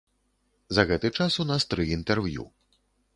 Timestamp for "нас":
1.51-1.67